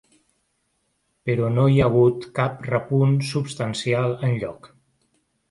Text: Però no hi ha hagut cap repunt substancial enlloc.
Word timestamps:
Però 1.29 1.49
no 1.57 1.65
hi 1.73 1.77
ha 1.83 1.89
hagut 1.89 2.25
cap 2.39 2.65
repunt 2.71 3.15
substancial 3.35 4.19
enlloc. 4.31 4.73